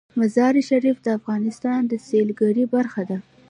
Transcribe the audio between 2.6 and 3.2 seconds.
برخه ده.